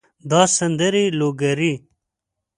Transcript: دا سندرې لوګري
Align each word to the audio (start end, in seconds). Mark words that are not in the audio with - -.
دا 0.29 0.41
سندرې 0.57 1.03
لوګري 1.19 1.73